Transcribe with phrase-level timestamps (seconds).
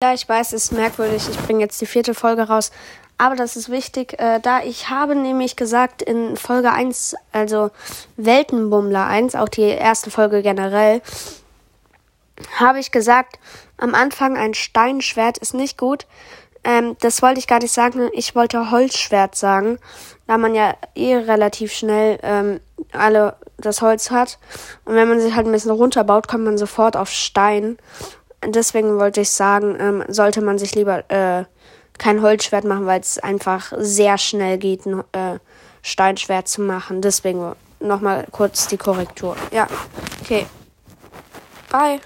[0.00, 1.28] Ja, ich weiß, es ist merkwürdig.
[1.28, 2.70] Ich bringe jetzt die vierte Folge raus.
[3.16, 7.72] Aber das ist wichtig, äh, da ich habe nämlich gesagt in Folge 1, also
[8.16, 11.02] Weltenbummler 1, auch die erste Folge generell,
[12.60, 13.40] habe ich gesagt,
[13.76, 16.06] am Anfang ein Steinschwert ist nicht gut.
[16.62, 19.80] Ähm, das wollte ich gar nicht sagen, ich wollte Holzschwert sagen,
[20.28, 22.60] da man ja eh relativ schnell ähm,
[22.92, 24.38] alle das Holz hat.
[24.84, 27.78] Und wenn man sich halt ein bisschen runterbaut, kommt man sofort auf Stein
[28.44, 31.44] deswegen wollte ich sagen, ähm, sollte man sich lieber äh,
[31.98, 35.38] kein Holzschwert machen, weil es einfach sehr schnell geht, ein äh,
[35.82, 37.02] Steinschwert zu machen.
[37.02, 39.36] Deswegen nochmal kurz die Korrektur.
[39.52, 39.66] Ja,
[40.22, 40.46] okay.
[41.70, 42.00] Bye.